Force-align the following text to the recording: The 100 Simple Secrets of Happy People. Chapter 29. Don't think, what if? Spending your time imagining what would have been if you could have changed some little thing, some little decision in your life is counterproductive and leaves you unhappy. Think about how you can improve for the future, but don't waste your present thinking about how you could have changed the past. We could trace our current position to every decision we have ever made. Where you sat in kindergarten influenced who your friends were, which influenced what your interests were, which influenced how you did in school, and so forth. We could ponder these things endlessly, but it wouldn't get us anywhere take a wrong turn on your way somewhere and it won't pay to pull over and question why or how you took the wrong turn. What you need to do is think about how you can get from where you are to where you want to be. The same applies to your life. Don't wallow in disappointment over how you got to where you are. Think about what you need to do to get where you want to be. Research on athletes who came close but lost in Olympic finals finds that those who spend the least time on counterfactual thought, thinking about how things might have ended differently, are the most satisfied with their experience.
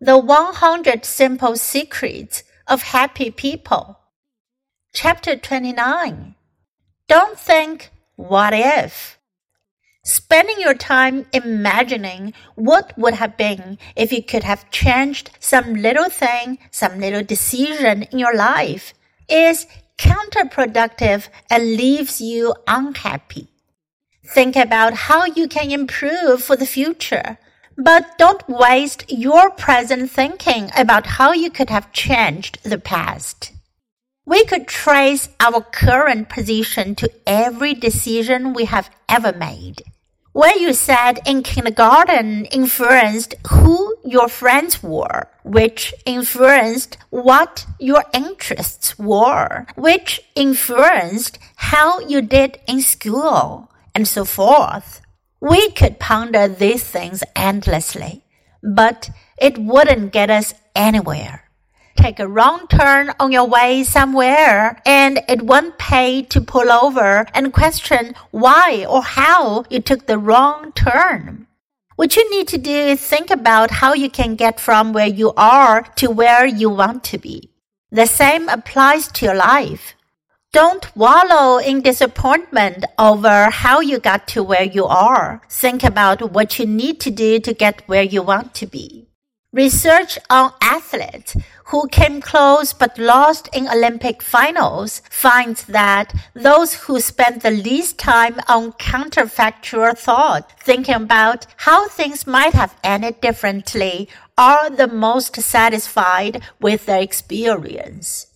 The 0.00 0.16
100 0.16 1.04
Simple 1.04 1.56
Secrets 1.56 2.44
of 2.68 2.82
Happy 2.82 3.32
People. 3.32 3.98
Chapter 4.94 5.34
29. 5.34 6.36
Don't 7.08 7.36
think, 7.36 7.90
what 8.14 8.52
if? 8.54 9.18
Spending 10.04 10.60
your 10.60 10.74
time 10.74 11.26
imagining 11.32 12.32
what 12.54 12.96
would 12.96 13.14
have 13.14 13.36
been 13.36 13.76
if 13.96 14.12
you 14.12 14.22
could 14.22 14.44
have 14.44 14.70
changed 14.70 15.32
some 15.40 15.74
little 15.74 16.08
thing, 16.08 16.58
some 16.70 17.00
little 17.00 17.24
decision 17.24 18.04
in 18.04 18.20
your 18.20 18.36
life 18.36 18.94
is 19.28 19.66
counterproductive 19.98 21.26
and 21.50 21.76
leaves 21.76 22.20
you 22.20 22.54
unhappy. 22.68 23.48
Think 24.24 24.54
about 24.54 24.94
how 24.94 25.24
you 25.24 25.48
can 25.48 25.72
improve 25.72 26.40
for 26.40 26.54
the 26.54 26.66
future, 26.66 27.38
but 27.78 28.18
don't 28.18 28.48
waste 28.48 29.04
your 29.08 29.50
present 29.50 30.10
thinking 30.10 30.68
about 30.76 31.06
how 31.06 31.32
you 31.32 31.48
could 31.48 31.70
have 31.70 31.92
changed 31.92 32.58
the 32.64 32.78
past. 32.78 33.52
We 34.26 34.44
could 34.44 34.66
trace 34.66 35.28
our 35.38 35.60
current 35.60 36.28
position 36.28 36.96
to 36.96 37.10
every 37.24 37.74
decision 37.74 38.52
we 38.52 38.64
have 38.64 38.90
ever 39.08 39.32
made. 39.32 39.82
Where 40.32 40.58
you 40.58 40.72
sat 40.72 41.26
in 41.26 41.42
kindergarten 41.42 42.44
influenced 42.46 43.36
who 43.48 43.96
your 44.04 44.28
friends 44.28 44.82
were, 44.82 45.28
which 45.44 45.94
influenced 46.04 46.98
what 47.10 47.64
your 47.78 48.04
interests 48.12 48.98
were, 48.98 49.66
which 49.76 50.20
influenced 50.34 51.38
how 51.56 52.00
you 52.00 52.22
did 52.22 52.58
in 52.66 52.82
school, 52.82 53.70
and 53.94 54.06
so 54.06 54.24
forth. 54.24 55.00
We 55.40 55.70
could 55.70 55.98
ponder 55.98 56.48
these 56.48 56.84
things 56.84 57.22
endlessly, 57.36 58.24
but 58.62 59.10
it 59.40 59.58
wouldn't 59.58 60.12
get 60.12 60.30
us 60.30 60.54
anywhere 60.74 61.48
take 61.98 62.20
a 62.20 62.28
wrong 62.28 62.66
turn 62.68 63.10
on 63.18 63.32
your 63.32 63.46
way 63.46 63.82
somewhere 63.82 64.80
and 64.86 65.20
it 65.28 65.42
won't 65.42 65.78
pay 65.78 66.22
to 66.22 66.40
pull 66.40 66.70
over 66.70 67.26
and 67.34 67.52
question 67.52 68.14
why 68.30 68.86
or 68.88 69.02
how 69.02 69.64
you 69.68 69.80
took 69.80 70.06
the 70.06 70.18
wrong 70.18 70.72
turn. 70.72 71.46
What 71.96 72.14
you 72.14 72.30
need 72.30 72.46
to 72.48 72.58
do 72.58 72.70
is 72.70 73.00
think 73.00 73.30
about 73.30 73.72
how 73.82 73.92
you 73.94 74.08
can 74.08 74.36
get 74.36 74.60
from 74.60 74.92
where 74.92 75.08
you 75.08 75.32
are 75.36 75.82
to 75.96 76.08
where 76.08 76.46
you 76.46 76.70
want 76.70 77.02
to 77.04 77.18
be. 77.18 77.50
The 77.90 78.06
same 78.06 78.48
applies 78.48 79.08
to 79.12 79.26
your 79.26 79.34
life. 79.34 79.94
Don't 80.52 80.96
wallow 80.96 81.58
in 81.58 81.82
disappointment 81.82 82.86
over 82.98 83.50
how 83.50 83.80
you 83.80 83.98
got 83.98 84.26
to 84.28 84.42
where 84.42 84.62
you 84.62 84.86
are. 84.86 85.42
Think 85.50 85.84
about 85.84 86.32
what 86.32 86.58
you 86.58 86.64
need 86.64 87.00
to 87.00 87.10
do 87.10 87.38
to 87.40 87.52
get 87.52 87.86
where 87.86 88.02
you 88.02 88.22
want 88.22 88.54
to 88.54 88.66
be. 88.66 89.08
Research 89.52 90.18
on 90.30 90.52
athletes 90.62 91.36
who 91.66 91.86
came 91.88 92.22
close 92.22 92.72
but 92.72 92.96
lost 92.96 93.50
in 93.52 93.68
Olympic 93.68 94.22
finals 94.22 95.02
finds 95.10 95.64
that 95.64 96.14
those 96.32 96.72
who 96.74 96.98
spend 96.98 97.42
the 97.42 97.50
least 97.50 97.98
time 97.98 98.40
on 98.48 98.72
counterfactual 98.72 99.98
thought, 99.98 100.58
thinking 100.60 100.94
about 100.94 101.46
how 101.58 101.88
things 101.88 102.26
might 102.26 102.54
have 102.54 102.74
ended 102.82 103.20
differently, 103.20 104.08
are 104.38 104.70
the 104.70 104.88
most 104.88 105.36
satisfied 105.36 106.42
with 106.58 106.86
their 106.86 107.02
experience. 107.02 108.28